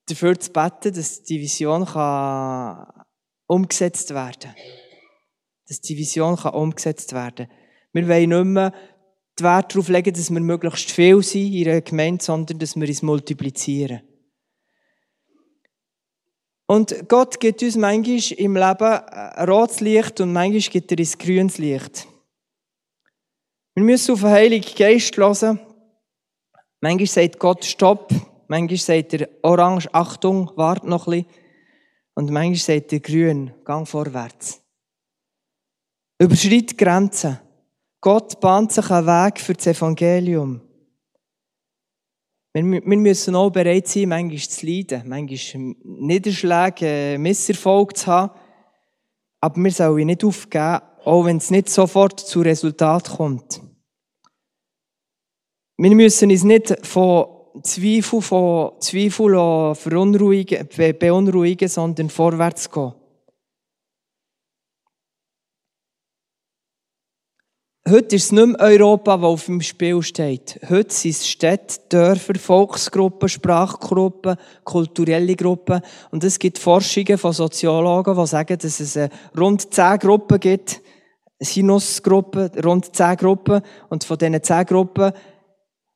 [0.06, 2.86] dafür zu beten, dass die Vision kann
[3.46, 4.54] umgesetzt werden kann.
[5.66, 7.59] Dass die Vision kann umgesetzt werden kann.
[7.92, 8.72] Wir wollen nicht mehr
[9.38, 12.86] den Wert darauf legen, dass wir möglichst viel sind in einer Gemeinde, sondern dass wir
[12.86, 14.02] uns multiplizieren.
[16.66, 21.18] Und Gott gibt uns manchmal im Leben ein rotes Licht und manchmal gibt er uns
[21.18, 22.06] grünes Licht.
[23.74, 25.58] Wir müssen auf den Heiligen Geist hören.
[26.80, 28.12] Manchmal sagt Gott Stopp.
[28.46, 31.40] Manchmal sagt er Orange, Achtung, wart noch ein bisschen.
[32.14, 34.62] Und manchmal sagt er Grün, gang vorwärts.
[36.20, 37.38] Überschritt Grenzen.
[38.00, 40.62] Gott bahnt sich einen Weg für das Evangelium.
[42.52, 48.32] Wir, müssen auch bereit sein, manchmal zu leiden, manchmal Niederschläge, Misserfolg zu haben.
[49.40, 53.60] Aber wir sollen nicht aufgeben, auch wenn es nicht sofort zu Resultat kommt.
[55.76, 57.26] Wir müssen uns nicht von
[57.62, 59.74] Zweifel, von Zweifel
[60.98, 62.94] beunruhigen, sondern vorwärts gehen.
[67.90, 70.60] Heute ist es nicht mehr Europa, das auf dem Spiel steht.
[70.68, 75.80] Heute sind es Städte, Dörfer, Volksgruppen, Sprachgruppen, kulturelle Gruppen.
[76.12, 80.80] Und es gibt Forschungen von Soziologen, die sagen, dass es äh, rund zehn Gruppen gibt,
[81.40, 83.60] Sinusgruppen, rund zehn Gruppen.
[83.88, 85.12] Und von diesen zehn Gruppen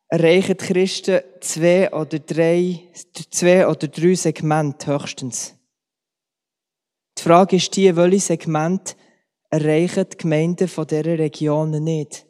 [0.08, 2.90] erreichen die Christen zwei oder drei,
[3.30, 5.54] zwei oder drei Segmente höchstens.
[7.16, 8.96] Die Frage ist die, welche Segmente
[9.54, 12.26] erreichen die Gemeinden von dieser Region nicht.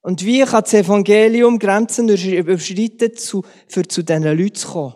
[0.00, 3.12] Und wie kann das Evangelium Grenzen überschreiten,
[3.68, 4.94] für zu diesen Leuten zu kommen?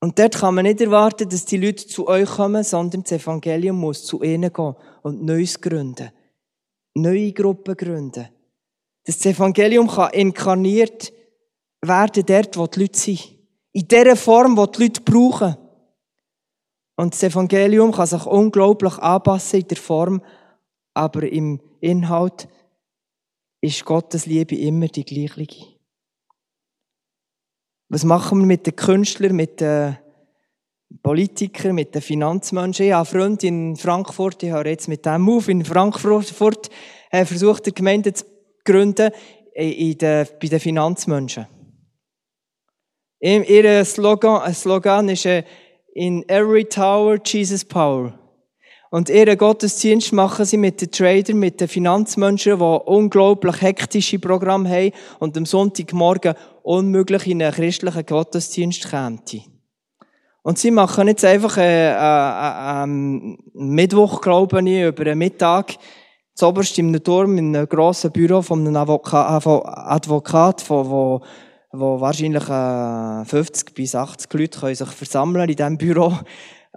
[0.00, 3.78] Und dort kann man nicht erwarten, dass die Leute zu euch kommen, sondern das Evangelium
[3.78, 6.10] muss zu ihnen gehen und Neues gründen.
[6.94, 8.28] Neue Gruppen gründen.
[9.04, 11.12] Das Evangelium kann inkarniert
[11.80, 13.34] werden dort, wo die Leute sind.
[13.72, 15.56] In der Form, die die Leute brauchen.
[16.96, 20.22] Und das Evangelium kann sich unglaublich anpassen in der Form,
[20.94, 22.48] aber im Inhalt
[23.60, 25.76] ist Gottes Liebe immer die gleiche.
[27.88, 29.98] Was machen wir mit den Künstlern, mit den
[31.02, 32.86] Politikern, mit den Finanzmenschen?
[32.86, 36.70] Ich habe einen Freund in Frankfurt, ich habe jetzt mit dem Move in Frankfurt
[37.10, 38.24] äh, versucht, eine Gemeinde zu
[38.64, 39.12] gründen
[39.54, 41.46] in den, bei den Finanzmenschen.
[43.20, 45.44] Ihr Slogan, Slogan ist äh,
[45.96, 48.12] in every tower Jesus Power.
[48.90, 54.68] Und ihren Gottesdienst machen sie mit den Tradern, mit den Finanzmenschen, die unglaublich hektische Programme
[54.68, 59.22] haben und am Sonntagmorgen unmöglich in einen christlichen Gottesdienst kämen.
[60.42, 62.86] Und sie machen jetzt einfach äh, äh, äh,
[63.54, 65.76] Mittwoch, glaube ich, über einen Mittag,
[66.34, 71.22] zuoberst in einem Turm, in einem grossen Büro von einem Advokat, von,
[71.78, 76.12] wo, wahrscheinlich äh, 50 bis 80 Leute können sich versammeln in diesem Büro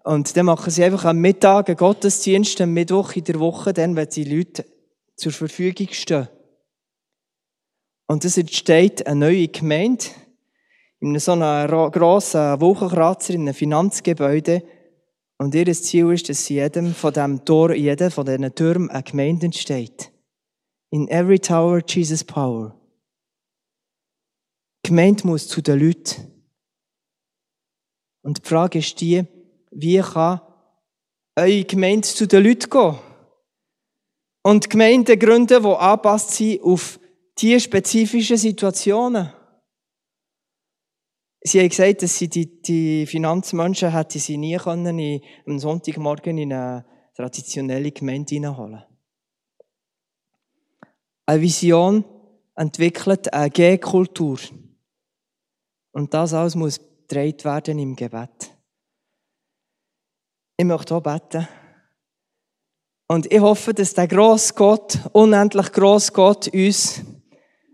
[0.04, 3.96] und dann machen sie einfach am Mittag einen Gottesdienst, am Mittwoch in der Woche, dann,
[3.96, 4.66] wenn die Leute
[5.16, 6.30] zur Verfügung stehen.
[8.08, 10.06] Und es entsteht eine neue Gemeinde
[11.00, 14.64] in so einem grossen Wochenkratzer, in einem Finanzgebäude.
[15.38, 18.90] Und ihr Ziel ist, dass in jedem von dem Tor, in jedem von diesen Türmen
[18.90, 20.12] eine Gemeinde entsteht.
[20.90, 22.79] In every tower Jesus power.
[24.90, 26.32] Gemeinde muss zu den Leuten.
[28.24, 29.24] Und die Frage ist die,
[29.72, 30.42] wie kann
[31.36, 33.00] eure Gemeinde zu den Leuten gehen?
[34.42, 37.00] Und Gemeinden gründen, die angepasst sind auf
[37.38, 39.32] die spezifischen Situationen.
[41.42, 46.38] Sie haben gesagt, dass sie die, die Finanzmenschen hätten sie nie können in, am Sonntagmorgen
[46.38, 46.86] in eine
[47.16, 48.84] traditionelle Gemeinde hineinholen.
[51.28, 52.04] Eine Vision
[52.56, 54.40] entwickelt eine G-Kultur.
[56.00, 58.56] Und das alles muss gedreht werden im Gebet.
[60.56, 61.46] Ich möchte auch beten.
[63.10, 67.02] Und ich hoffe, dass der grosse Gott, unendlich grosse Gott, uns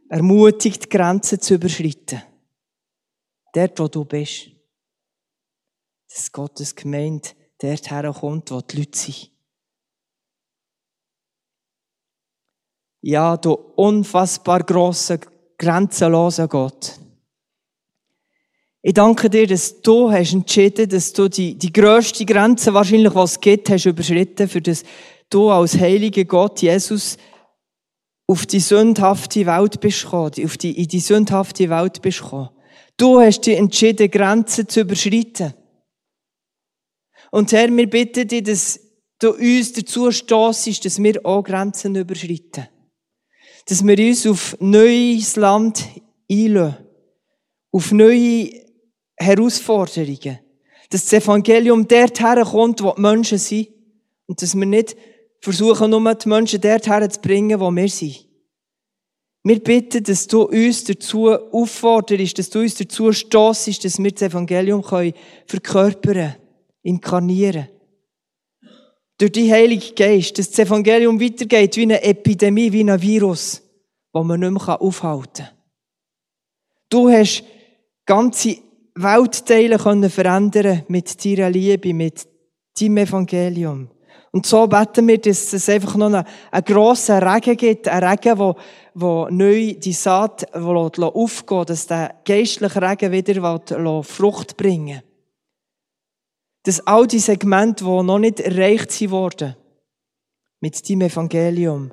[0.09, 2.23] ermutigt, Grenzen zu überschreiten.
[3.53, 4.49] Dort, wo du bist.
[6.09, 9.29] Dass Gottes Gemeinde dort herkommt, wo die Leute sind.
[13.01, 15.19] Ja, du unfassbar grosser,
[15.59, 17.04] grenzenloser Gott.
[18.87, 23.31] Ich danke dir, dass du hast entschieden, dass du die, die grösste Grenze wahrscheinlich, was
[23.31, 24.83] es gibt, hast überschritten, für das
[25.27, 27.17] du als heiliger Gott, Jesus,
[28.27, 32.49] auf die sündhafte Welt bist gekommen, auf die, in die sündhafte Welt bist gekommen.
[32.95, 35.55] Du hast dich entschieden, Grenzen zu überschreiten.
[37.31, 38.79] Und Herr, wir bitten dich, dass
[39.17, 42.67] du uns dazu stossest, dass wir auch Grenzen überschreiten.
[43.65, 45.87] Dass wir uns auf neues Land
[46.29, 46.77] einlösen.
[47.71, 48.64] Auf neue
[49.17, 50.39] Herausforderungen.
[50.89, 53.69] Dass das Evangelium dort herkommt, wo die Menschen sind.
[54.27, 54.95] Und dass wir nicht
[55.41, 58.25] versuchen, nur die Menschen dort herzubringen, wo wir sind.
[59.43, 64.23] Wir bitten, dass du uns dazu aufforderst, dass du uns dazu stossest, dass wir das
[64.23, 65.13] Evangelium können
[65.45, 66.35] verkörpern,
[66.81, 67.67] inkarnieren.
[69.19, 73.61] Durch die Heilige Geist, dass das Evangelium weitergeht wie eine Epidemie, wie ein Virus,
[74.11, 75.49] das man nicht mehr aufhalten kann.
[76.89, 77.43] Du hast
[78.05, 78.57] ganze
[78.95, 82.27] Weltteile können verändern mit deiner Liebe, mit
[82.79, 83.89] deinem Evangelium.
[84.31, 88.37] Und so beten wir, dass es einfach noch einen, einen grossen Regen gibt, einen Regen,
[88.37, 88.55] wo,
[88.93, 95.01] wo neu die Saat aufgeht, dass der geistliche Regen wieder Frucht bringen
[96.63, 99.55] Dass all die Segmente, die noch nicht erreicht wurden,
[100.59, 101.91] mit deinem Evangelium,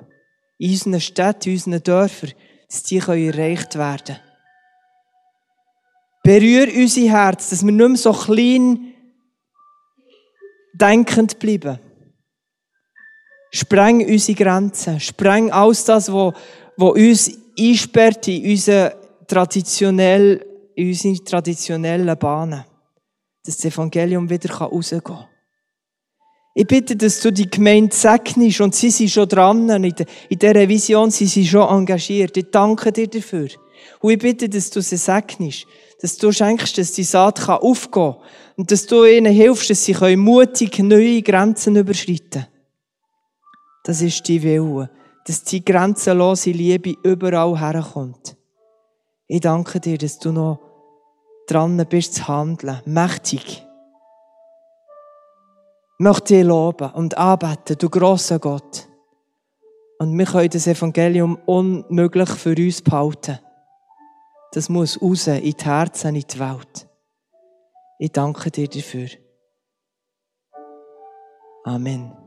[0.57, 2.33] in unseren Städten, in unseren Dörfern,
[2.67, 4.32] dass die erreicht werden können.
[6.23, 8.93] Berühr unser Herz, dass wir nicht mehr so klein
[10.73, 11.77] denkend bleiben.
[13.51, 15.01] Spreng unsere Grenzen.
[15.01, 16.33] Spreng alles das, was,
[16.77, 18.95] uns einsperrt in unsere,
[19.27, 20.43] traditionell,
[20.75, 22.63] in unsere traditionellen Bahnen.
[23.43, 25.27] Dass das Evangelium wieder rausgehen kann.
[26.55, 29.69] Ich bitte, dass du die Gemeinde segnest und sie sind schon dran.
[29.69, 29.93] In
[30.31, 32.37] dieser Vision sie sind schon engagiert.
[32.37, 33.49] Ich danke dir dafür.
[33.99, 35.67] Und ich bitte, dass du sie segnest
[36.03, 38.17] dass du schenkst, dass die Saat aufgehen kann
[38.57, 42.47] und dass du ihnen hilfst, dass sie mutig neue Grenzen überschreiten können.
[43.85, 44.89] Das ist die Wille,
[45.25, 48.35] dass die grenzenlose Liebe überall herkommt.
[49.27, 50.59] Ich danke dir, dass du noch
[51.47, 52.81] dran bist zu handeln.
[52.83, 53.65] Mächtig.
[55.99, 58.89] Ich möchte dich loben und anbeten, du grosser Gott.
[59.99, 63.39] Und wir können das Evangelium unmöglich für uns behalten.
[64.53, 66.87] Das muss raus in die Herzen, in die Welt.
[67.97, 69.07] Ich danke dir dafür.
[71.63, 72.22] Amen.